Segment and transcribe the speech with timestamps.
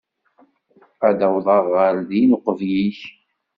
[1.07, 2.99] Ad awḍeɣ ɣer din uqbel-ik.